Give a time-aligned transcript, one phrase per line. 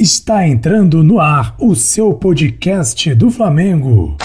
[0.00, 4.16] Está entrando no ar o seu podcast do Flamengo.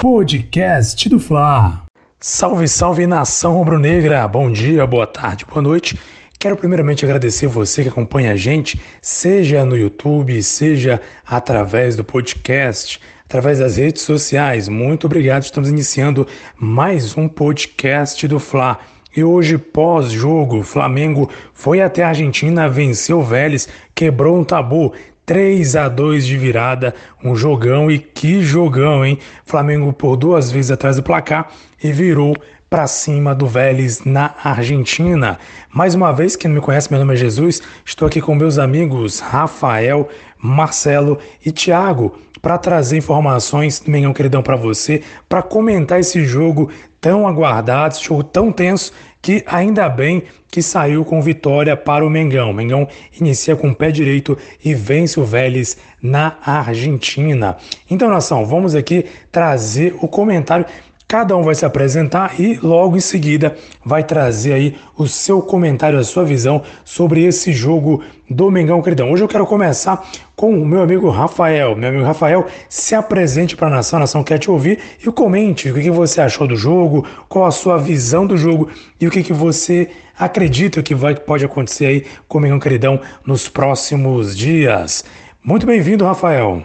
[0.00, 1.82] Podcast do Fla.
[2.18, 4.26] Salve, salve nação rubro-negra.
[4.26, 5.98] Bom dia, boa tarde, boa noite.
[6.38, 12.98] Quero primeiramente agradecer você que acompanha a gente, seja no YouTube, seja através do podcast,
[13.30, 14.68] através das redes sociais.
[14.68, 15.44] Muito obrigado.
[15.44, 16.26] Estamos iniciando
[16.58, 18.80] mais um podcast do Fla.
[19.16, 24.92] E hoje, pós-jogo, Flamengo foi até a Argentina, venceu o Vélez, quebrou um tabu.
[25.24, 29.16] 3 a 2 de virada, um jogão e que jogão, hein?
[29.46, 32.34] Flamengo por duas vezes atrás do placar e virou
[32.70, 35.40] para cima do Vélez na Argentina.
[35.74, 38.60] Mais uma vez, quem não me conhece, meu nome é Jesus, estou aqui com meus
[38.60, 45.98] amigos Rafael, Marcelo e Thiago para trazer informações do Mengão Queridão para você, para comentar
[46.00, 46.70] esse jogo
[47.00, 52.10] tão aguardado, esse jogo tão tenso que ainda bem que saiu com vitória para o
[52.10, 52.50] Mengão.
[52.50, 52.88] O Mengão
[53.20, 57.56] inicia com o pé direito e vence o Vélez na Argentina.
[57.90, 60.64] Então, nação, vamos aqui trazer o comentário
[61.10, 65.98] Cada um vai se apresentar e logo em seguida vai trazer aí o seu comentário,
[65.98, 69.10] a sua visão sobre esse jogo do Mengão Queridão.
[69.10, 71.74] Hoje eu quero começar com o meu amigo Rafael.
[71.74, 75.68] Meu amigo Rafael, se apresente para a nação, a nação quer te ouvir e comente
[75.68, 79.32] o que você achou do jogo, qual a sua visão do jogo e o que
[79.32, 85.04] você acredita que vai, pode acontecer aí com o Mengão Queridão nos próximos dias.
[85.42, 86.64] Muito bem-vindo, Rafael.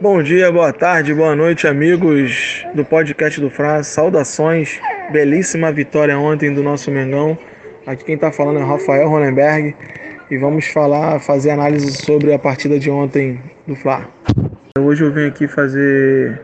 [0.00, 3.82] Bom dia, boa tarde, boa noite, amigos do podcast do Fra.
[3.82, 4.80] Saudações,
[5.12, 7.38] belíssima vitória ontem do nosso Mengão.
[7.86, 9.74] Aqui quem está falando é Rafael Ronenberg
[10.30, 14.08] e vamos falar, fazer análise sobre a partida de ontem do Fla.
[14.78, 16.40] Hoje eu venho aqui fazer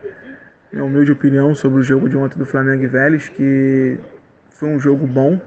[0.73, 3.99] minha humilde opinião sobre o jogo de ontem do Flamengo e Vélez, que
[4.51, 5.41] foi um jogo bom.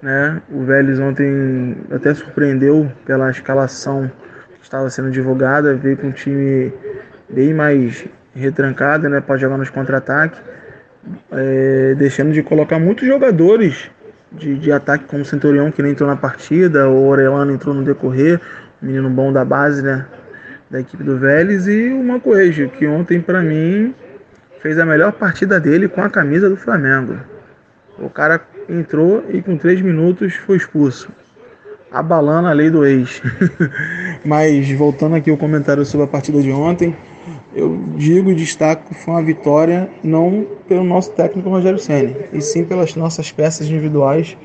[0.00, 0.40] Né?
[0.50, 4.10] O Vélez ontem até surpreendeu pela escalação
[4.54, 6.72] que estava sendo divulgada, veio com um time
[7.28, 10.40] bem mais retrancada, né, para jogar nos contra-ataques,
[11.32, 13.90] é, deixando de colocar muitos jogadores
[14.30, 17.82] de, de ataque, como o Centurião, que nem entrou na partida, o Orelano entrou no
[17.82, 18.40] decorrer,
[18.80, 20.06] menino bom da base, né,
[20.70, 23.94] da equipe do Vélez, e o Mancoejo, que ontem, para mim,
[24.60, 27.16] fez a melhor partida dele com a camisa do Flamengo.
[27.98, 31.10] O cara entrou e com três minutos foi expulso.
[31.90, 33.20] Abalando a lei do ex.
[34.24, 36.96] Mas voltando aqui ao comentário sobre a partida de ontem,
[37.54, 42.64] eu digo e destaco foi uma vitória não pelo nosso técnico Rogério Senna, e sim
[42.64, 44.36] pelas nossas peças individuais,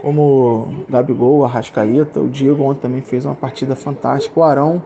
[0.00, 4.82] como Gabigol, Arrascaeta, o Diego ontem também fez uma partida fantástica, o Arão,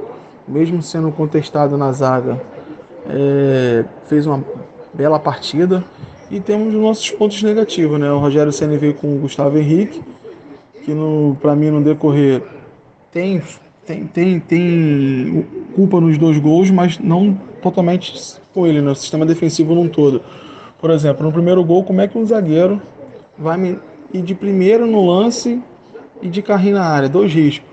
[0.47, 2.41] mesmo sendo contestado na zaga,
[3.09, 4.44] é, fez uma
[4.94, 5.84] bela partida,
[6.31, 8.11] e temos os nossos pontos negativos, né?
[8.12, 10.03] O Rogério Senna veio com o Gustavo Henrique,
[10.84, 10.93] que
[11.41, 12.43] para mim no decorrer
[13.11, 13.43] tem
[13.88, 17.32] tem, tem, tem culpa nos dois gols, mas não
[17.62, 20.21] totalmente com ele, no sistema defensivo num todo.
[20.78, 22.82] Por exemplo, no primeiro gol, como é que um zagueiro
[23.38, 23.78] vai
[24.12, 25.60] ir de primeiro no lance
[26.21, 27.09] e de carrinho na área?
[27.09, 27.66] Dois riscos.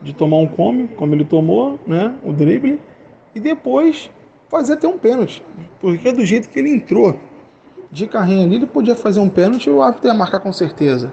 [0.00, 2.14] De tomar um come, como ele tomou, né?
[2.24, 2.80] O drible,
[3.34, 4.10] e depois
[4.48, 5.44] fazer até um pênalti.
[5.78, 7.20] Porque do jeito que ele entrou
[7.92, 11.12] de carrinho ali, ele podia fazer um pênalti e o árbitro ia marcar com certeza.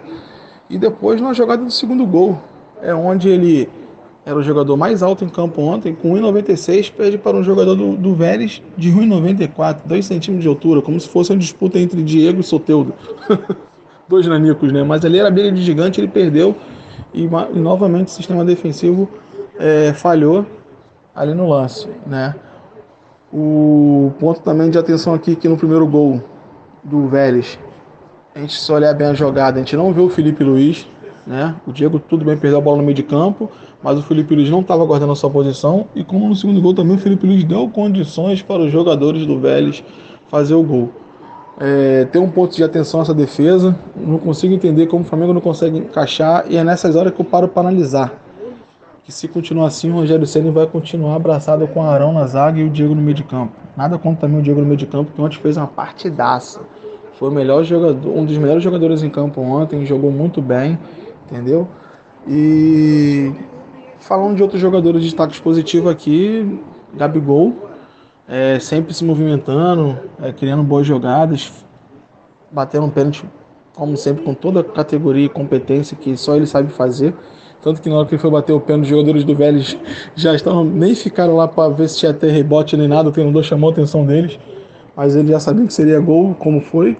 [0.69, 2.41] E depois na jogada do segundo gol,
[2.81, 3.67] é onde ele
[4.27, 7.95] era o jogador mais alto em campo ontem, com 1,96, perde para um jogador do,
[7.95, 12.41] do Vélez de 1,94, 2 centímetros de altura, como se fosse uma disputa entre Diego
[12.41, 12.93] e Soteudo.
[14.09, 14.83] Dois nanicos, né?
[14.83, 16.57] Mas ali era briga de gigante, ele perdeu
[17.13, 19.09] e, e novamente o sistema defensivo
[19.57, 20.45] é, falhou
[21.15, 22.35] ali no lance, né?
[23.31, 26.21] O ponto também de atenção aqui que no primeiro gol
[26.83, 27.57] do Vélez,
[28.35, 30.85] a gente se olhar bem a jogada, a gente não vê o Felipe Luiz,
[31.27, 31.55] né?
[31.67, 33.51] O Diego, tudo bem, perdeu a bola no meio de campo,
[33.83, 35.85] mas o Felipe Luiz não estava guardando a sua posição.
[35.93, 39.37] E como no segundo gol também, o Felipe Luiz deu condições para os jogadores do
[39.37, 39.83] Vélez
[40.29, 40.89] fazer o gol.
[41.59, 43.77] É, tem um ponto de atenção essa defesa.
[43.95, 46.45] Não consigo entender como o Flamengo não consegue encaixar.
[46.49, 48.23] E é nessas horas que eu paro para analisar.
[49.03, 52.59] Que se continuar assim, o Rogério Senna vai continuar abraçado com o Arão na zaga
[52.59, 53.53] e o Diego no meio de campo.
[53.75, 56.61] Nada contra também o Diego no meio de campo, que ontem fez uma partidaça.
[57.13, 60.77] Foi o melhor jogador, um dos melhores jogadores em campo ontem, jogou muito bem
[61.29, 61.67] entendeu?
[62.27, 63.33] E
[63.99, 66.59] falando de outros jogadores de destaque positivo aqui,
[66.93, 67.53] Gabigol,
[68.27, 71.51] é, sempre se movimentando, é, criando boas jogadas,
[72.51, 73.25] batendo um pênalti,
[73.73, 77.13] como sempre, com toda a categoria e competência que só ele sabe fazer.
[77.61, 79.77] Tanto que na hora que ele foi bater o pênalti, os jogadores do Vélez
[80.15, 83.43] já estavam, nem ficaram lá para ver se tinha até rebote nem nada, o treinador
[83.43, 84.39] chamou a atenção deles.
[84.95, 86.97] Mas ele já sabia que seria gol, como foi.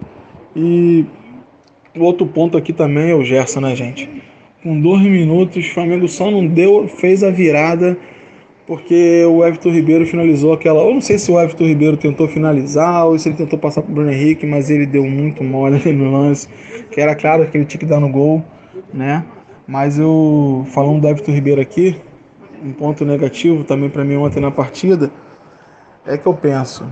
[0.56, 1.06] E
[1.98, 4.10] o outro ponto aqui também é o Gerson, né, gente?
[4.64, 7.98] Com dois minutos, o Flamengo só não deu, fez a virada
[8.68, 10.82] porque o Everton Ribeiro finalizou aquela.
[10.82, 13.90] Eu não sei se o Everton Ribeiro tentou finalizar ou se ele tentou passar para
[13.90, 16.50] o Bruno Henrique, mas ele deu muito mole no lance,
[16.92, 18.44] que era claro que ele tinha que dar no gol,
[18.94, 19.24] né?
[19.66, 21.96] Mas eu, falando do Everton Ribeiro aqui,
[22.64, 25.10] um ponto negativo também para mim ontem na partida,
[26.06, 26.86] é que eu penso,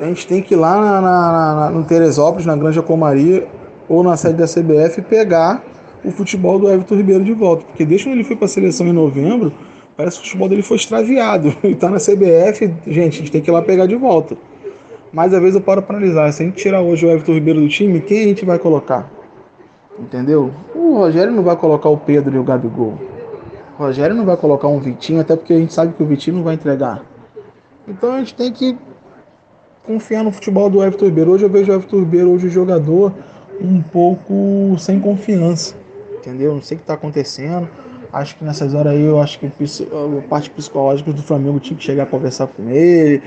[0.00, 3.46] a gente tem que ir lá na, na, na, no Teresópolis, na Granja Comaria,
[3.90, 5.62] ou na sede da CBF, pegar
[6.02, 7.66] o futebol do Everton Ribeiro de volta.
[7.66, 9.52] Porque desde quando ele foi para a seleção em novembro,
[10.00, 11.54] Parece que o futebol dele foi extraviado.
[11.62, 14.34] E tá na CBF, gente, a gente tem que ir lá pegar de volta.
[15.12, 16.32] Mas às vezes eu paro para analisar.
[16.32, 19.10] Se a gente tirar hoje o Everton Ribeiro do time, quem a gente vai colocar?
[19.98, 20.50] Entendeu?
[20.74, 22.98] O Rogério não vai colocar o Pedro e o Gabigol.
[23.78, 26.36] O Rogério não vai colocar um Vitinho, até porque a gente sabe que o Vitinho
[26.36, 27.04] não vai entregar.
[27.86, 28.78] Então a gente tem que
[29.84, 31.32] confiar no futebol do Everton Ribeiro.
[31.32, 33.12] Hoje eu vejo o Everton Ribeiro, hoje o jogador,
[33.60, 35.76] um pouco sem confiança.
[36.18, 36.54] Entendeu?
[36.54, 37.68] Não sei o que está acontecendo.
[38.12, 41.84] Acho que nessas horas aí, eu acho que a parte psicológica do Flamengo tinha que
[41.84, 43.22] chegar a conversar com ele,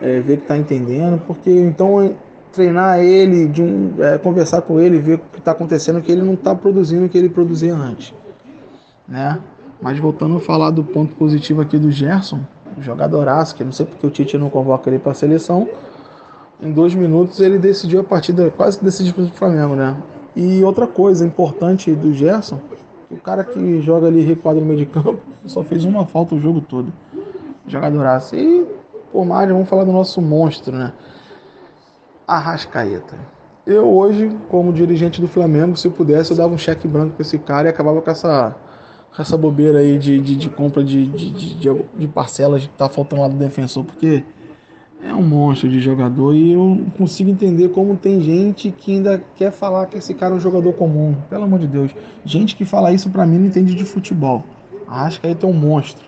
[0.00, 2.16] é, ver que tá entendendo, porque então
[2.52, 6.22] treinar ele, de um, é, conversar com ele, ver o que está acontecendo, que ele
[6.22, 8.12] não está produzindo o que ele produzia antes.
[9.08, 9.40] Né?
[9.80, 12.40] Mas voltando a falar do ponto positivo aqui do Gerson,
[12.78, 15.68] jogadoraço, que não sei porque o Tite não convoca ele para a seleção.
[16.60, 19.96] Em dois minutos ele decidiu a partida, quase que decidiu para o Flamengo, né?
[20.34, 22.60] E outra coisa importante do Gerson
[23.10, 26.40] o cara que joga ali recuado no meio de campo só fez uma falta o
[26.40, 26.92] jogo todo.
[27.66, 28.36] Jogadoraço.
[28.36, 28.66] E,
[29.12, 30.92] por mais, vamos falar do nosso monstro, né?
[32.26, 33.16] Arrascaeta.
[33.64, 37.22] Eu hoje, como dirigente do Flamengo, se eu pudesse, eu dava um cheque branco para
[37.22, 38.54] esse cara e acabava com essa,
[39.14, 42.88] com essa bobeira aí de, de, de compra de, de, de, de parcelas que tá
[42.88, 44.24] faltando lá do defensor, porque
[45.02, 49.50] é um monstro de jogador e eu consigo entender como tem gente que ainda quer
[49.52, 51.16] falar que esse cara é um jogador comum.
[51.28, 51.94] Pelo amor de Deus.
[52.24, 54.44] Gente que fala isso para mim não entende de futebol.
[54.88, 56.06] Acho que aí tem um monstro.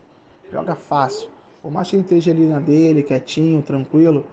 [0.51, 1.31] Joga fácil.
[1.61, 4.25] Por mais que ele esteja ali na dele, quietinho, tranquilo.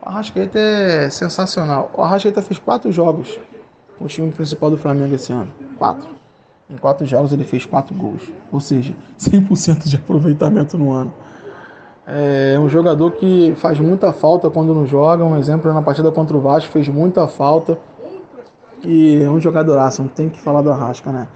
[0.00, 1.90] O Arrascaeta é sensacional.
[1.96, 3.38] O Arrascaeta fez quatro jogos
[3.98, 5.52] com o time principal do Flamengo esse ano.
[5.76, 6.08] Quatro.
[6.70, 8.30] Em quatro jogos ele fez quatro gols.
[8.52, 11.12] Ou seja, 100% de aproveitamento no ano.
[12.10, 15.22] É um jogador que faz muita falta quando não joga.
[15.22, 17.78] Um exemplo na partida contra o Vasco fez muita falta.
[18.82, 21.28] E é um jogadoraço, não tem que falar do Arrasca, né?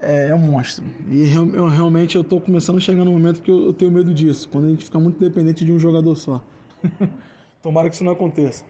[0.00, 0.84] É, é um monstro.
[1.08, 3.92] E eu, eu, realmente eu tô começando a chegar no momento que eu, eu, tenho
[3.92, 6.42] medo disso, quando a gente fica muito dependente de um jogador só.
[7.62, 8.64] Tomara que isso não aconteça.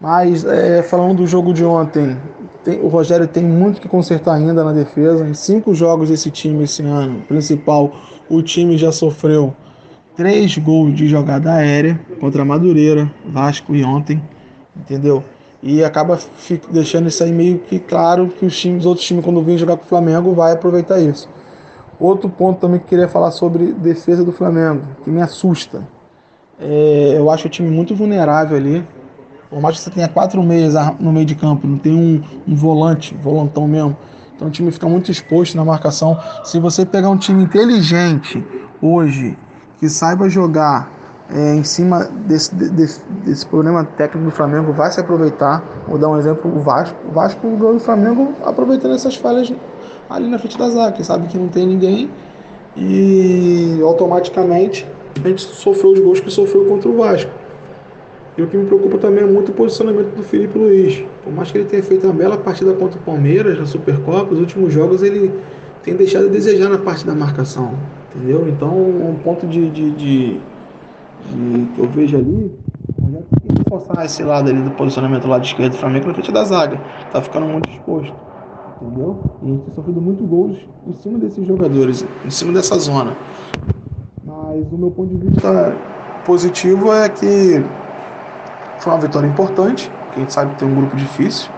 [0.00, 2.16] Mas é, falando do jogo de ontem,
[2.64, 5.24] tem, o Rogério tem muito que consertar ainda na defesa.
[5.24, 7.92] Em cinco jogos desse time esse ano, principal,
[8.28, 9.54] o time já sofreu
[10.16, 14.22] três gols de jogada aérea contra Madureira, Vasco e ontem,
[14.76, 15.24] entendeu?
[15.62, 16.18] E acaba
[16.70, 19.84] deixando isso aí meio que claro que os times, outros times, quando vêm jogar com
[19.84, 21.28] o Flamengo, vai aproveitar isso.
[22.00, 25.86] Outro ponto também que queria falar sobre defesa do Flamengo, que me assusta.
[26.58, 28.84] É, eu acho o time muito vulnerável ali.
[29.48, 32.56] Por mais que você tenha quatro meias no meio de campo, não tem um, um
[32.56, 33.96] volante, volantão mesmo.
[34.34, 36.18] Então o time fica muito exposto na marcação.
[36.42, 38.44] Se você pegar um time inteligente
[38.80, 39.36] hoje
[39.82, 40.92] que saiba jogar
[41.28, 45.60] é, em cima desse, desse, desse, problema técnico do Flamengo vai se aproveitar.
[45.88, 46.96] Vou dar um exemplo: o Vasco.
[47.08, 49.52] O Vasco do Flamengo aproveitando essas falhas
[50.08, 52.08] ali na frente da zaga, que sabe que não tem ninguém
[52.76, 54.86] e automaticamente
[55.22, 57.32] a gente sofreu os gols que sofreu contra o Vasco.
[58.38, 61.04] E o que me preocupa também é muito o posicionamento do Felipe Luiz.
[61.24, 64.38] Por mais que ele tenha feito uma bela partida contra o Palmeiras na Supercopa, os
[64.38, 65.34] últimos jogos ele
[65.82, 67.74] tem deixado a desejar na parte da marcação.
[68.14, 68.48] Entendeu?
[68.48, 72.52] Então, um ponto de, de, de, de que eu vejo ali,
[73.72, 76.78] forçar esse lado ali do posicionamento do lado esquerdo do Flamengo na frente da zaga.
[77.10, 78.14] Tá ficando muito exposto.
[78.80, 79.18] Entendeu?
[79.42, 83.16] E a gente tem sofrido muito gols em cima desses jogadores, em cima dessa zona.
[84.24, 85.74] Mas o meu ponto de vista
[86.26, 87.64] positivo é que
[88.78, 91.50] foi uma vitória importante, que a gente sabe que tem um grupo difícil.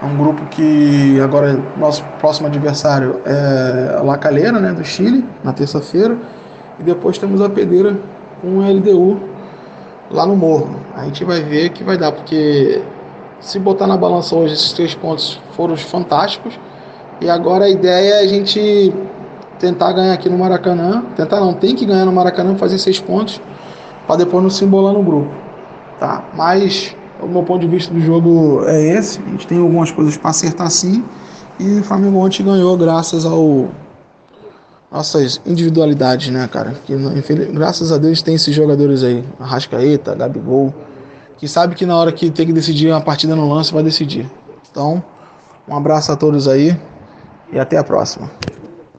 [0.00, 5.52] É um grupo que agora nosso próximo adversário é La Calera, né, do Chile, na
[5.52, 6.16] terça-feira.
[6.78, 7.98] E depois temos a Pedeira
[8.40, 9.18] com o LDU
[10.10, 10.76] lá no Morro.
[10.94, 12.80] A gente vai ver que vai dar, porque
[13.40, 16.58] se botar na balança hoje esses três pontos foram fantásticos.
[17.20, 18.94] E agora a ideia é a gente
[19.58, 21.02] tentar ganhar aqui no Maracanã.
[21.16, 23.40] Tentar não, tem que ganhar no Maracanã, fazer seis pontos,
[24.06, 25.30] para depois não se embolar no grupo.
[25.98, 26.22] Tá?
[26.34, 29.20] Mas o meu ponto de vista do jogo é esse.
[29.20, 31.04] A gente tem algumas coisas para acertar sim.
[31.58, 33.68] E o Flamengo ontem ganhou graças ao,
[34.90, 36.74] nossas individualidades, né, cara?
[36.86, 36.96] Que
[37.52, 40.72] graças a Deus tem esses jogadores aí, Arrascaeta, Gabigol,
[41.36, 44.30] que sabe que na hora que tem que decidir uma partida no lance vai decidir.
[44.70, 45.02] Então,
[45.68, 46.78] um abraço a todos aí
[47.52, 48.30] e até a próxima.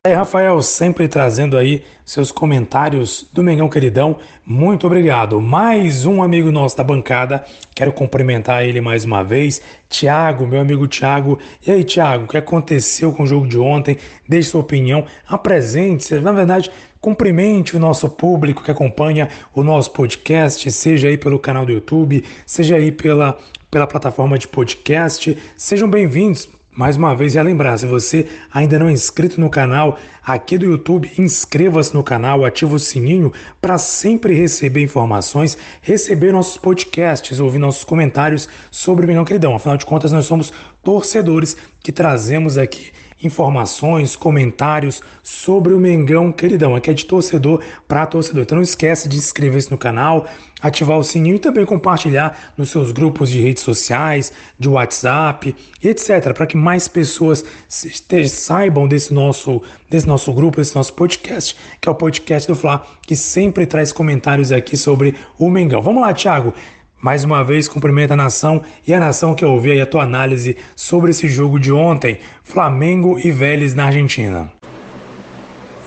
[0.07, 4.17] É, Rafael, sempre trazendo aí seus comentários do Mengão Queridão.
[4.45, 5.41] Muito obrigado.
[5.41, 7.43] Mais um amigo nosso da bancada.
[7.75, 9.61] Quero cumprimentar ele mais uma vez.
[9.89, 11.37] Tiago, meu amigo Tiago.
[11.67, 13.97] E aí, Tiago, o que aconteceu com o jogo de ontem?
[14.25, 15.03] Deixe sua opinião.
[15.27, 16.17] Apresente-se.
[16.21, 21.65] Na verdade, cumprimente o nosso público que acompanha o nosso podcast, seja aí pelo canal
[21.65, 23.37] do YouTube, seja aí pela,
[23.69, 25.37] pela plataforma de podcast.
[25.57, 29.97] Sejam bem-vindos mais uma vez, já lembrar, se você ainda não é inscrito no canal
[30.23, 36.57] aqui do YouTube, inscreva-se no canal, ative o sininho para sempre receber informações, receber nossos
[36.57, 39.55] podcasts, ouvir nossos comentários sobre o Mengão Queridão.
[39.55, 46.75] Afinal de contas, nós somos torcedores que trazemos aqui informações, comentários sobre o Mengão Queridão.
[46.75, 48.43] Aqui é de torcedor para torcedor.
[48.43, 50.25] Então não esquece de inscrever-se no canal,
[50.61, 56.33] ativar o sininho e também compartilhar nos seus grupos de redes sociais, de WhatsApp, etc,
[56.33, 61.91] para que mais pessoas saibam desse nosso, desse nosso grupo, desse nosso podcast, que é
[61.91, 65.81] o podcast do Fla, que sempre traz comentários aqui sobre o Mengão.
[65.81, 66.53] Vamos lá, Thiago.
[67.01, 70.57] Mais uma vez, cumprimento a nação e a nação que ouviu aí a tua análise
[70.75, 74.51] sobre esse jogo de ontem, Flamengo e Vélez na Argentina.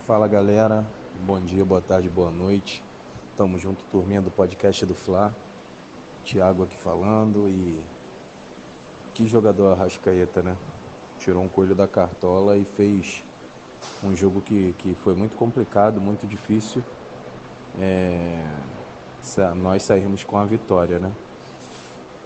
[0.06, 0.86] Fala galera,
[1.26, 2.82] bom dia, boa tarde, boa noite.
[3.36, 5.34] Tamo junto, turminha do podcast do Fla.
[6.24, 7.84] Thiago aqui falando e.
[9.12, 10.56] Que jogador Arrascaeta, né?
[11.18, 13.22] Tirou um coelho da cartola e fez
[14.02, 16.82] um jogo que, que foi muito complicado, muito difícil.
[17.78, 18.46] É
[19.56, 21.12] nós saímos com a vitória, né?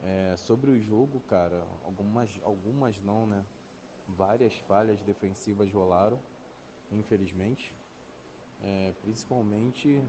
[0.02, 3.44] É, sobre o jogo, cara, algumas, algumas não, né?
[4.08, 6.20] Várias falhas defensivas rolaram,
[6.90, 7.74] infelizmente.
[8.62, 10.02] É, principalmente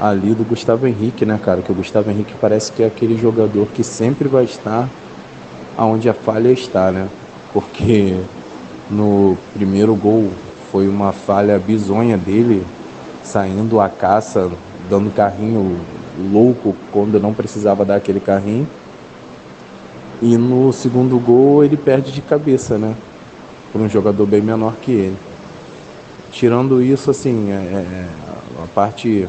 [0.00, 1.62] ali do Gustavo Henrique, né, cara?
[1.62, 4.88] Que o Gustavo Henrique parece que é aquele jogador que sempre vai estar
[5.76, 7.08] aonde a falha está, né?
[7.52, 8.16] Porque
[8.90, 10.30] no primeiro gol
[10.70, 12.64] foi uma falha bizonha dele,
[13.22, 14.50] saindo a caça
[14.92, 15.80] dando carrinho
[16.30, 18.68] louco quando não precisava dar aquele carrinho.
[20.20, 22.94] E no segundo gol ele perde de cabeça, né?
[23.72, 25.16] Por um jogador bem menor que ele.
[26.30, 28.08] Tirando isso, assim, é, é,
[28.62, 29.26] a, parte,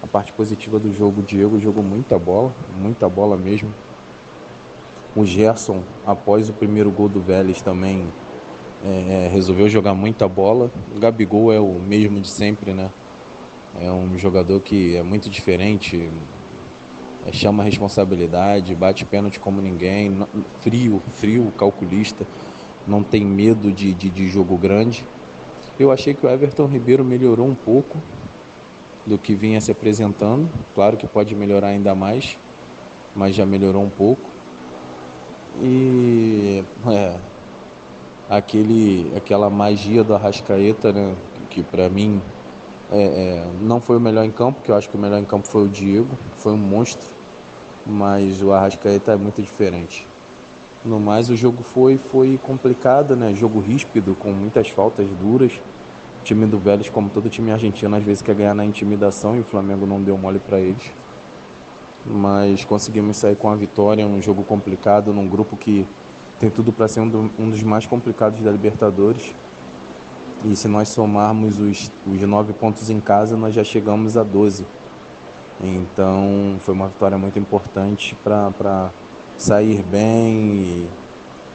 [0.00, 3.74] a parte positiva do jogo, o Diego jogou muita bola, muita bola mesmo.
[5.16, 8.06] O Gerson, após o primeiro gol do Vélez, também
[8.84, 10.70] é, é resolveu jogar muita bola.
[10.94, 12.90] O Gabigol é o mesmo de sempre, né?
[13.78, 16.10] É um jogador que é muito diferente,
[17.26, 20.26] é, chama responsabilidade, bate pênalti como ninguém,
[20.60, 22.26] frio, frio, calculista,
[22.86, 25.06] não tem medo de, de, de jogo grande.
[25.78, 27.96] Eu achei que o Everton Ribeiro melhorou um pouco
[29.06, 30.48] do que vinha se apresentando.
[30.74, 32.36] Claro que pode melhorar ainda mais,
[33.14, 34.28] mas já melhorou um pouco.
[35.62, 37.16] E é,
[38.28, 41.14] aquele, aquela magia do Arrascaeta, né,
[41.50, 42.20] que para mim
[42.96, 45.46] é, não foi o melhor em campo, que eu acho que o melhor em campo
[45.46, 47.06] foi o Diego, foi um monstro,
[47.86, 50.06] mas o Arrascaeta é muito diferente.
[50.84, 53.34] No mais, o jogo foi, foi complicado, né?
[53.34, 55.52] Jogo ríspido, com muitas faltas duras.
[56.20, 59.40] O time do Vélez, como todo time argentino, às vezes quer ganhar na intimidação e
[59.40, 60.90] o Flamengo não deu mole para eles.
[62.04, 65.86] Mas conseguimos sair com a vitória, um jogo complicado, num grupo que
[66.38, 69.34] tem tudo para ser um, do, um dos mais complicados da Libertadores.
[70.42, 74.64] E se nós somarmos os, os nove pontos em casa, nós já chegamos a 12.
[75.62, 78.90] Então foi uma vitória muito importante para
[79.36, 80.38] sair bem.
[80.54, 80.88] E,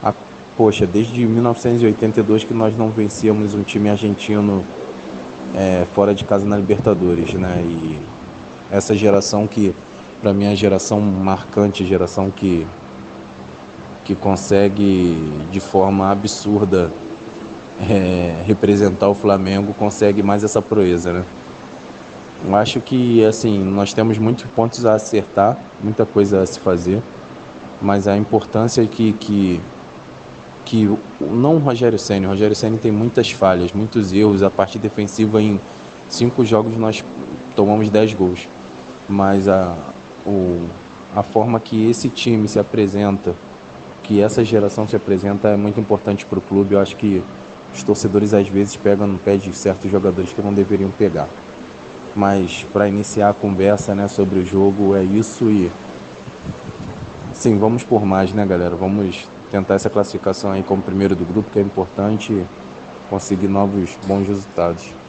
[0.02, 0.14] a,
[0.56, 4.64] poxa, desde 1982 que nós não vencíamos um time argentino
[5.54, 7.64] é, fora de casa na Libertadores, né?
[7.66, 7.98] E
[8.70, 9.74] essa geração que,
[10.22, 12.64] para mim, é a geração marcante, geração que,
[14.04, 16.92] que consegue de forma absurda
[17.80, 21.24] é, representar o Flamengo consegue mais essa proeza, né?
[22.44, 27.02] Eu acho que assim nós temos muitos pontos a acertar, muita coisa a se fazer,
[27.80, 29.60] mas a importância que que
[30.64, 34.42] que não o Rogério Ceni, o Rogério Ceni tem muitas falhas, muitos erros.
[34.42, 35.60] A parte defensiva em
[36.08, 37.04] cinco jogos nós
[37.54, 38.48] tomamos dez gols,
[39.08, 39.76] mas a
[40.26, 40.66] o,
[41.14, 43.34] a forma que esse time se apresenta,
[44.02, 46.74] que essa geração se apresenta é muito importante para o clube.
[46.74, 47.22] Eu acho que
[47.76, 51.28] os torcedores às vezes pegam no pé de certos jogadores que não deveriam pegar.
[52.14, 55.70] Mas para iniciar a conversa né, sobre o jogo é isso e
[57.34, 58.74] sim, vamos por mais, né, galera?
[58.74, 62.32] Vamos tentar essa classificação aí como primeiro do grupo, que é importante
[63.10, 65.05] conseguir novos bons resultados.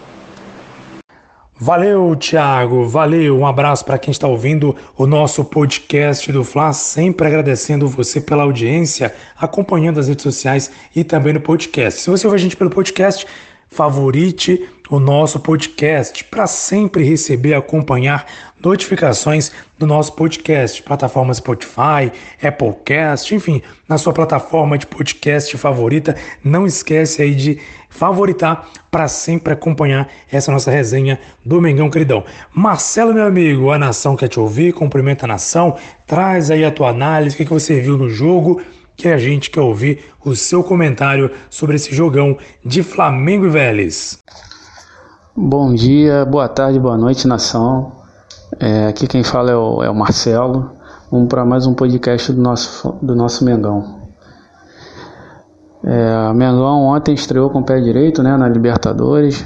[1.60, 2.88] Valeu, Thiago.
[2.88, 3.40] Valeu.
[3.40, 6.72] Um abraço para quem está ouvindo o nosso podcast do Fla.
[6.72, 12.02] Sempre agradecendo você pela audiência, acompanhando as redes sociais e também no podcast.
[12.02, 13.26] Se você ouve a gente pelo podcast,
[13.68, 18.26] favorite o nosso podcast para sempre receber acompanhar
[18.64, 26.16] notificações do nosso podcast, plataforma Spotify, Applecast, enfim, na sua plataforma de podcast favorita.
[26.44, 27.60] Não esquece aí de
[27.90, 32.24] favoritar para sempre acompanhar essa nossa resenha do Mengão Queridão.
[32.54, 36.90] Marcelo, meu amigo, a nação quer te ouvir, cumprimenta a nação, traz aí a tua
[36.90, 38.62] análise, o que você viu no jogo
[38.98, 42.36] que a gente quer ouvir o seu comentário sobre esse jogão
[42.66, 44.18] de Flamengo e Vélez.
[45.36, 47.92] Bom dia, boa tarde, boa noite, nação.
[48.60, 50.72] É, aqui quem fala é o, é o Marcelo.
[51.12, 54.02] Vamos para mais um podcast do nosso, do nosso Mengão.
[55.84, 59.46] É, Mengão ontem estreou com o pé direito né, na Libertadores.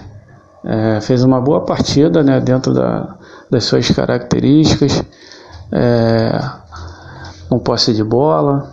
[0.63, 3.17] É, fez uma boa partida né, dentro da,
[3.49, 5.03] das suas características,
[5.73, 6.39] é,
[7.49, 8.70] com posse de bola,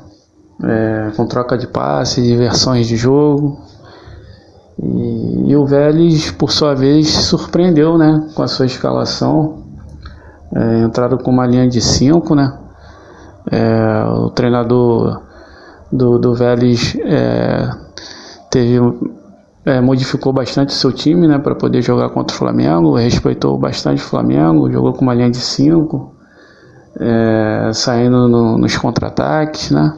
[0.63, 3.61] é, com troca de passes, diversões de jogo.
[4.81, 9.65] E, e, o Vélez, por sua vez, surpreendeu né, com a sua escalação.
[10.55, 12.59] É, entraram com uma linha de 5, né?
[13.51, 15.23] É, o treinador
[15.91, 17.71] do, do Vélez é,
[18.51, 18.79] teve,
[19.65, 24.03] é, modificou bastante o seu time né, para poder jogar contra o Flamengo, respeitou bastante
[24.03, 26.15] o Flamengo, jogou com uma linha de 5,
[27.01, 29.95] é, saindo no, nos contra-ataques, né?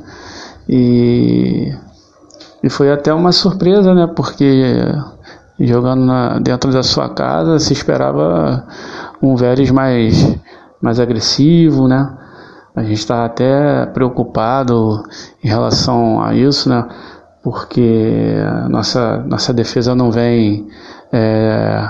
[0.73, 1.75] E,
[2.63, 4.07] e foi até uma surpresa, né?
[4.07, 4.77] Porque
[5.59, 8.65] jogando na, dentro da sua casa se esperava
[9.21, 10.39] um Vélez mais,
[10.81, 12.17] mais agressivo, né?
[12.77, 15.03] A gente está até preocupado
[15.43, 16.87] em relação a isso, né?
[17.43, 18.37] Porque
[18.69, 20.69] nossa, nossa defesa não vem
[21.13, 21.89] é,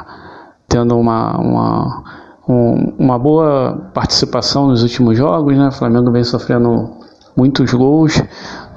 [0.66, 2.04] tendo uma, uma,
[2.48, 5.68] um, uma boa participação nos últimos jogos, né?
[5.68, 6.98] O Flamengo vem sofrendo
[7.36, 8.22] muitos gols.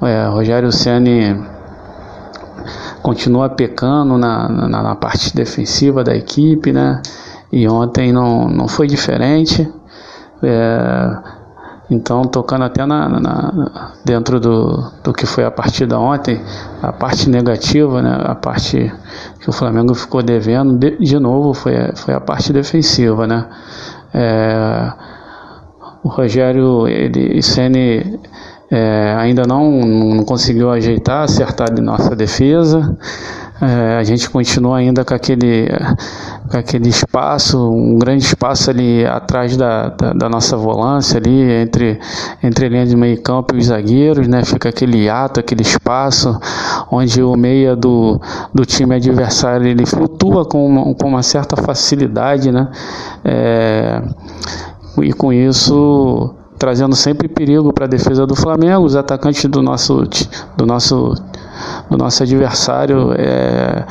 [0.06, 1.34] É, Rogério Ceni
[3.02, 7.00] continua pecando na, na, na, parte defensiva da equipe, né?
[7.52, 9.70] E ontem não, não foi diferente.
[10.42, 11.18] É,
[11.90, 16.40] então, tocando até na, na, dentro do, do que foi a partida ontem,
[16.82, 18.18] a parte negativa, né?
[18.24, 18.92] A parte
[19.40, 23.46] que o Flamengo ficou devendo, de, de novo, foi, foi a parte defensiva, né?
[24.12, 24.92] É,
[26.02, 28.20] o Rogério ele, Ceni
[28.74, 32.98] é, ainda não, não conseguiu ajeitar, acertar de nossa defesa.
[33.62, 35.68] É, a gente continua ainda com aquele,
[36.50, 42.00] com aquele espaço, um grande espaço ali atrás da, da, da, nossa volância ali, entre,
[42.42, 44.44] entre a linha de meio campo e os zagueiros, né?
[44.44, 46.36] Fica aquele ato, aquele espaço
[46.90, 48.20] onde o meia do,
[48.52, 52.68] do time adversário ele flutua com uma, com uma certa facilidade, né?
[53.24, 54.02] É,
[55.00, 58.86] e com isso trazendo sempre perigo para a defesa do Flamengo.
[58.86, 60.02] Os atacantes do nosso,
[60.56, 61.12] do nosso,
[61.90, 63.84] do nosso adversário é,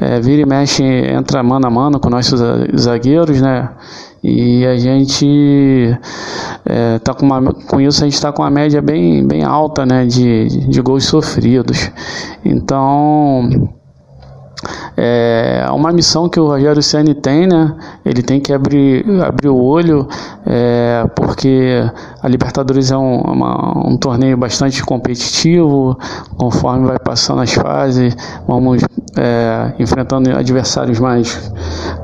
[0.00, 2.40] é, vira e mexe, entra mano a mano com nossos
[2.76, 3.70] zagueiros, né?
[4.20, 5.96] E a gente
[6.66, 9.86] é, tá com, uma, com isso a gente está com uma média bem, bem alta,
[9.86, 10.04] né?
[10.04, 11.88] De, de gols sofridos.
[12.44, 13.48] Então
[14.96, 17.74] é uma missão que o Rogério Ceni tem, né?
[18.04, 20.06] Ele tem que abrir, abrir o olho,
[20.46, 21.82] é, porque
[22.22, 25.98] a Libertadores é um, uma, um torneio bastante competitivo.
[26.36, 28.14] Conforme vai passando as fases,
[28.46, 28.82] vamos
[29.16, 31.52] é, enfrentando adversários mais,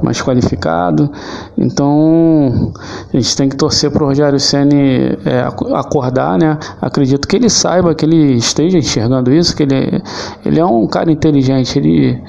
[0.02, 1.08] mais qualificados.
[1.56, 2.72] Então,
[3.12, 5.40] a gente tem que torcer para o Rogério Ceni é,
[5.74, 6.58] acordar, né?
[6.80, 10.02] Acredito que ele saiba, que ele esteja enxergando isso, que ele,
[10.44, 12.22] ele é um cara inteligente, ele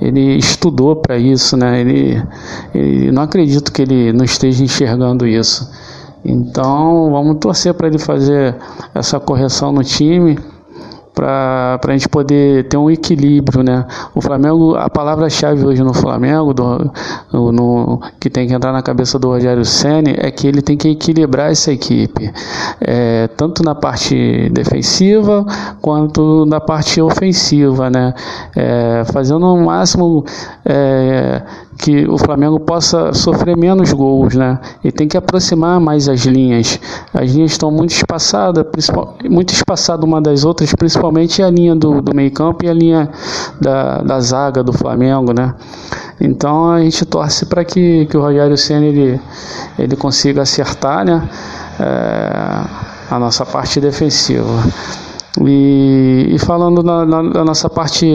[0.00, 1.80] ele estudou para isso, né?
[1.80, 2.22] Ele,
[2.74, 5.70] ele não acredito que ele não esteja enxergando isso.
[6.24, 8.56] Então, vamos torcer para ele fazer
[8.94, 10.38] essa correção no time
[11.14, 13.84] para a gente poder ter um equilíbrio, né?
[14.14, 16.90] O Flamengo, a palavra-chave hoje no Flamengo, do,
[17.32, 20.88] no, que tem que entrar na cabeça do Rogério Ceni é que ele tem que
[20.88, 22.32] equilibrar essa equipe,
[22.80, 25.44] é, tanto na parte defensiva
[25.80, 28.14] quanto na parte ofensiva, né?
[28.56, 30.24] É, fazendo o máximo
[30.64, 31.42] é,
[31.78, 34.60] que o Flamengo possa sofrer menos gols, né?
[34.84, 36.78] E tem que aproximar mais as linhas.
[37.12, 38.64] As linhas estão muito espaçadas,
[39.28, 43.10] muito espaçadas uma das outras, principalmente a linha do, do meio campo e a linha
[43.60, 45.54] da, da zaga do Flamengo, né?
[46.20, 49.20] Então a gente torce para que, que o Rogério Senna ele,
[49.78, 51.28] ele consiga acertar, né?
[51.80, 54.46] É, a nossa parte defensiva.
[55.40, 58.06] E, e falando da, da, nossa parte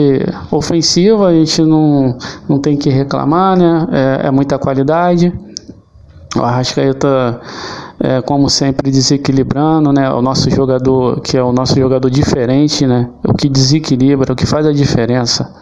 [0.50, 2.16] ofensiva, a gente não,
[2.48, 3.88] não tem que reclamar, né?
[3.90, 5.32] É, é muita qualidade.
[6.36, 7.40] O Arrascaeta,
[7.98, 10.10] é, como sempre, desequilibrando, né?
[10.12, 13.10] O nosso jogador, que é o nosso jogador diferente, né?
[13.26, 15.52] O que desequilibra, o que faz a diferença.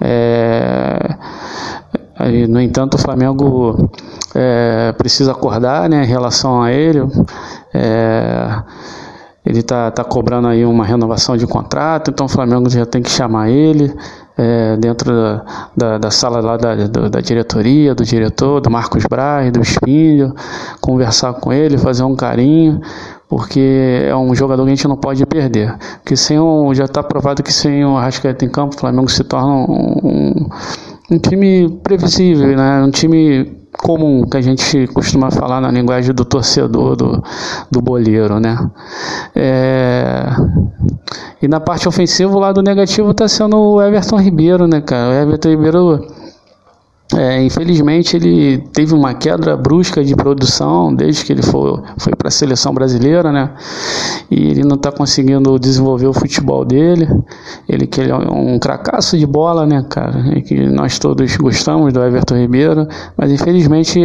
[0.00, 1.16] É,
[2.48, 3.88] no entanto, o Flamengo
[4.34, 7.00] é, precisa acordar né, em relação a ele.
[7.72, 8.62] É,
[9.44, 13.10] ele está tá cobrando aí uma renovação de contrato, então o Flamengo já tem que
[13.10, 13.92] chamar ele
[14.38, 15.44] é, dentro da,
[15.76, 20.34] da, da, sala lá da, da, da, diretoria, do diretor, do Marcos Braz, do Espíndio,
[20.80, 22.80] conversar com ele, fazer um carinho,
[23.28, 25.76] porque é um jogador que a gente não pode perder.
[26.02, 29.24] Porque sem um, já está provado que sem o Arrascaeta em campo, o Flamengo se
[29.24, 30.48] torna um, um,
[31.10, 32.82] um time previsível, né?
[32.82, 37.22] um time comum que a gente costuma falar na linguagem do torcedor, do,
[37.70, 38.56] do boleiro, né?
[39.34, 40.24] É...
[41.42, 45.10] E na parte ofensiva, o lado negativo está sendo o Everton Ribeiro, né, cara?
[45.10, 46.06] O Everton Ribeiro
[47.16, 52.28] é, infelizmente ele teve uma queda brusca de produção desde que ele foi, foi para
[52.28, 53.50] a seleção brasileira, né?
[54.30, 57.08] E ele não está conseguindo desenvolver o futebol dele.
[57.68, 60.36] Ele que ele é um cracaço de bola, né, cara?
[60.36, 64.00] E que nós todos gostamos do Everton Ribeiro, mas infelizmente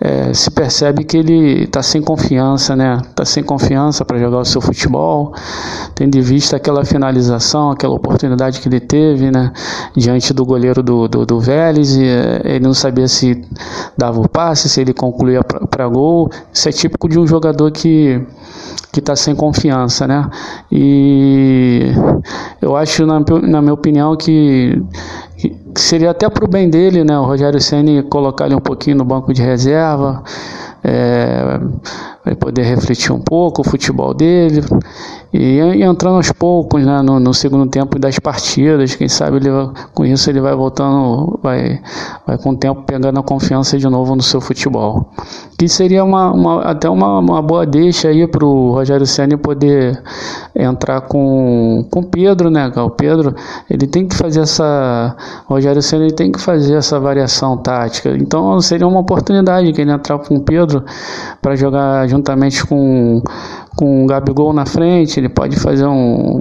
[0.00, 2.98] é, se percebe que ele está sem confiança, né?
[3.02, 5.34] Está sem confiança para jogar o seu futebol,
[5.94, 9.52] tendo em vista aquela finalização, aquela oportunidade que ele teve, né?
[9.96, 13.42] Diante do goleiro do, do, do Vélez e ele não sabia se
[13.96, 16.30] dava o passe, se ele concluía para gol.
[16.52, 18.20] Isso é típico de um jogador que
[18.94, 20.30] que está sem confiança, né?
[20.70, 21.92] E
[22.62, 24.80] eu acho, na, na minha opinião, que,
[25.36, 27.18] que seria até para o bem dele, né?
[27.18, 30.22] O Rogério Ceni colocar ele um pouquinho no banco de reserva,
[30.84, 31.58] é,
[32.38, 34.60] poder refletir um pouco o futebol dele
[35.32, 39.48] e, e entrando aos poucos né, no, no, segundo tempo das partidas, quem sabe ele,
[39.92, 41.80] com isso ele vai voltando, vai,
[42.26, 45.10] vai com o tempo pegando a confiança de novo no seu futebol.
[45.58, 50.02] Que seria uma, uma até uma, uma boa deixa aí para o Rogério Senna poder
[50.54, 52.70] entrar com o Pedro, né?
[52.76, 53.34] O Pedro
[53.68, 55.16] ele tem que fazer essa.
[55.48, 58.10] O Rogério Senna tem que fazer essa variação tática.
[58.10, 60.84] Então seria uma oportunidade que ele entrar com o Pedro
[61.40, 63.22] para jogar juntamente com
[63.76, 66.40] com o Gabigol na frente, ele pode fazer um,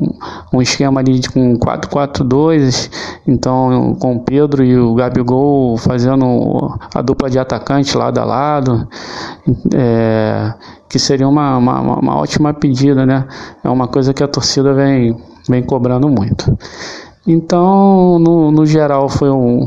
[0.53, 2.89] um esquema ali de, com 4-4-2,
[3.27, 8.87] então com o Pedro e o Gabigol fazendo a dupla de atacante lado a lado,
[9.73, 10.53] é,
[10.87, 13.25] que seria uma, uma, uma ótima pedida, né?
[13.63, 15.15] É uma coisa que a torcida vem,
[15.49, 16.55] vem cobrando muito.
[17.25, 19.65] Então, no, no geral, foi um,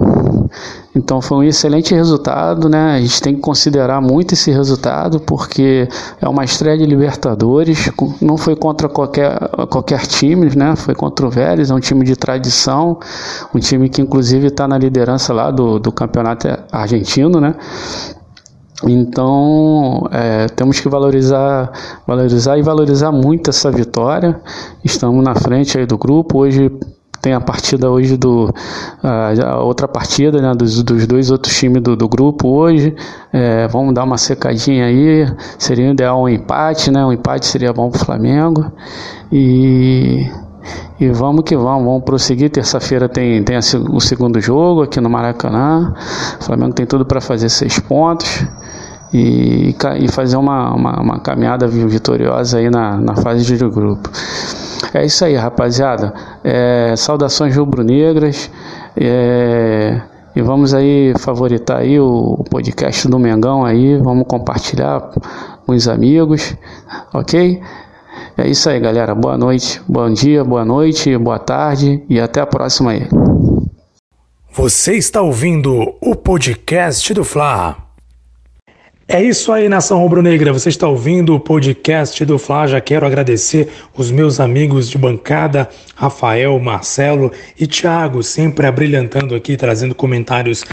[0.95, 2.97] então foi um excelente resultado, né?
[2.97, 5.89] A gente tem que considerar muito esse resultado porque
[6.21, 7.91] é uma estreia de Libertadores,
[8.21, 9.39] não foi contra qualquer,
[9.71, 10.77] qualquer time, né?
[10.77, 12.99] Foi contra o Vélez, é um time de tradição,
[13.55, 17.55] um time que inclusive está na liderança lá do, do campeonato argentino, né?
[18.85, 21.73] Então é, temos que valorizar,
[22.07, 24.39] valorizar e valorizar muito essa vitória.
[24.85, 26.41] Estamos na frente aí do grupo.
[26.41, 26.71] Hoje
[27.27, 28.55] tem a partida hoje do
[29.03, 32.95] a, outra partida né, dos, dos dois outros times do, do grupo hoje.
[33.33, 35.27] É, vamos dar uma secadinha aí.
[35.59, 37.05] Seria ideal um empate, né?
[37.05, 38.71] Um empate seria bom para o Flamengo.
[39.33, 40.31] E,
[41.01, 42.49] e vamos que vamos, vamos prosseguir.
[42.49, 45.95] Terça-feira tem, tem o segundo jogo aqui no Maracanã.
[46.41, 48.47] O Flamengo tem tudo para fazer seis pontos.
[49.13, 54.11] E, e fazer uma, uma, uma caminhada vitoriosa aí na, na fase de grupo.
[54.95, 56.13] É isso aí, rapaziada.
[56.43, 58.51] É, saudações rubro-negras.
[58.97, 60.01] É,
[60.35, 63.97] e vamos aí favoritar aí o, o podcast do Mengão aí.
[63.99, 65.01] Vamos compartilhar
[65.65, 66.55] com os amigos,
[67.13, 67.61] ok?
[68.37, 69.15] É isso aí, galera.
[69.15, 73.09] Boa noite, bom dia, boa noite, boa tarde e até a próxima aí.
[74.53, 77.86] Você está ouvindo o podcast do Fla.
[79.09, 80.53] É isso aí, nação rubro-negra.
[80.53, 82.67] Você está ouvindo o podcast do Fla.
[82.67, 89.57] Já quero agradecer os meus amigos de bancada, Rafael, Marcelo e Thiago, sempre abrilhantando aqui,
[89.57, 90.65] trazendo comentários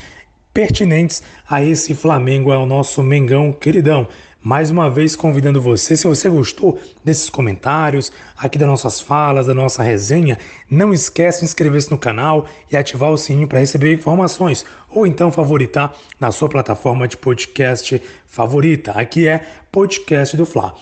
[0.51, 4.07] pertinentes a esse Flamengo, ao nosso Mengão queridão
[4.43, 9.53] mais uma vez convidando você, se você gostou desses comentários, aqui das nossas falas, da
[9.53, 10.37] nossa resenha,
[10.69, 15.31] não esquece de inscrever-se no canal e ativar o sininho para receber informações, ou então
[15.31, 18.91] favoritar na sua plataforma de podcast favorita.
[18.91, 20.75] Aqui é Podcast do Fla.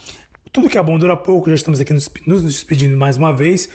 [0.51, 3.69] Tudo que é bom dura pouco, já estamos aqui nos, nos despedindo mais uma vez.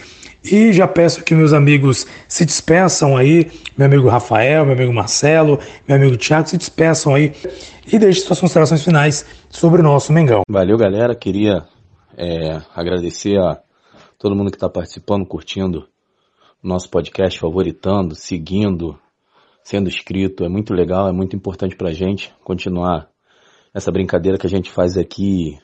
[0.44, 5.59] E já peço que meus amigos se despeçam aí, meu amigo Rafael, meu amigo Marcelo,
[5.87, 7.33] meu amigo Thiago, se despeçam aí
[7.90, 10.42] e deixem suas considerações finais sobre o nosso Mengão.
[10.49, 11.14] Valeu, galera.
[11.14, 11.64] Queria
[12.16, 13.61] é, agradecer a
[14.18, 15.88] todo mundo que está participando, curtindo
[16.62, 18.99] o nosso podcast, favoritando, seguindo,
[19.62, 20.44] sendo inscrito.
[20.44, 23.09] É muito legal, é muito importante para a gente continuar
[23.75, 25.59] essa brincadeira que a gente faz aqui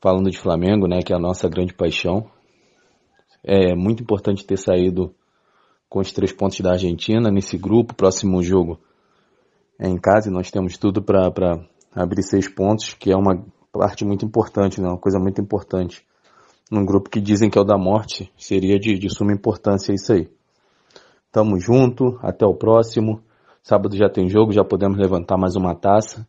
[0.00, 2.30] falando de Flamengo, né, que é a nossa grande paixão.
[3.42, 5.14] É muito importante ter saído
[5.88, 7.94] com os três pontos da Argentina nesse grupo.
[7.94, 8.78] Próximo jogo
[9.78, 11.32] é em casa e nós temos tudo para
[11.94, 14.88] abrir seis pontos, que é uma parte muito importante, né?
[14.88, 16.04] uma coisa muito importante.
[16.70, 20.12] Num grupo que dizem que é o da morte, seria de, de suma importância isso
[20.12, 20.28] aí.
[21.32, 23.22] Tamo junto, até o próximo.
[23.62, 26.26] Sábado já tem jogo, já podemos levantar mais uma taça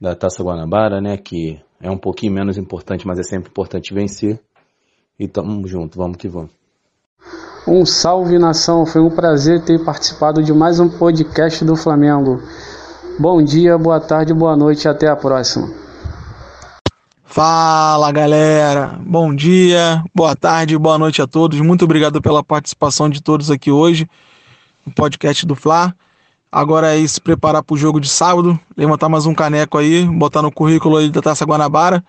[0.00, 1.16] da Taça Guanabara, né?
[1.16, 4.40] Que é um pouquinho menos importante, mas é sempre importante vencer.
[5.18, 6.50] E tamo junto, vamos que vamos.
[7.68, 12.42] Um salve nação, foi um prazer ter participado de mais um podcast do Flamengo.
[13.18, 15.70] Bom dia, boa tarde, boa noite, até a próxima.
[17.22, 21.60] Fala galera, bom dia, boa tarde, boa noite a todos.
[21.60, 24.08] Muito obrigado pela participação de todos aqui hoje
[24.84, 25.94] no podcast do Fla.
[26.50, 30.42] Agora é se preparar para o jogo de sábado, levantar mais um caneco aí, botar
[30.42, 32.04] no currículo aí da Taça Guanabara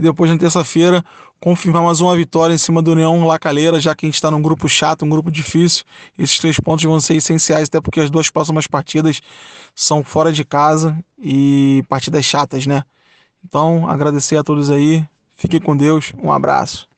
[0.00, 1.04] e depois na terça-feira
[1.38, 4.40] confirmar mais uma vitória em cima do União Lacaleira, já que a gente está num
[4.40, 5.84] grupo chato, um grupo difícil.
[6.18, 9.20] Esses três pontos vão ser essenciais, até porque as duas próximas partidas
[9.74, 12.82] são fora de casa e partidas chatas, né?
[13.44, 15.06] Então, agradecer a todos aí.
[15.36, 16.12] Fiquem com Deus.
[16.22, 16.88] Um abraço.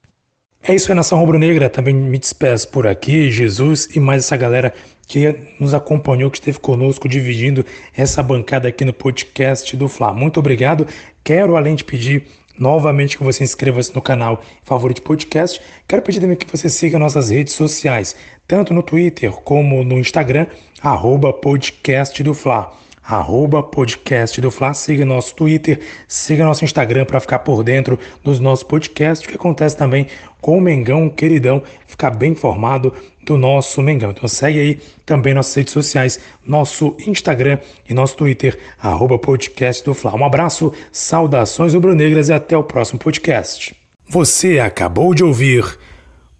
[0.62, 1.68] É isso aí, Nação Rubro-Negra.
[1.68, 4.72] Também me despeço por aqui, Jesus e mais essa galera
[5.08, 10.14] que nos acompanhou, que esteve conosco, dividindo essa bancada aqui no podcast do Fla.
[10.14, 10.86] Muito obrigado.
[11.24, 12.26] Quero, além de pedir
[12.58, 15.60] novamente que você inscreva-se no canal Favorito Podcast.
[15.86, 20.46] Quero pedir também que você siga nossas redes sociais, tanto no Twitter como no Instagram,
[20.82, 27.20] arroba podcast do Fla arroba podcast do Fla, siga nosso Twitter, siga nosso Instagram para
[27.20, 30.06] ficar por dentro dos nossos podcasts, que acontece também
[30.40, 32.92] com o Mengão queridão, ficar bem informado
[33.24, 34.10] do nosso Mengão.
[34.10, 39.94] Então segue aí também nossas redes sociais, nosso Instagram e nosso Twitter, arroba podcast do
[39.94, 40.14] Fla.
[40.14, 43.74] Um abraço, saudações rubro-negras e até o próximo podcast.
[44.08, 45.78] Você acabou de ouvir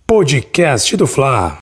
[0.06, 1.61] Podcast do Fla.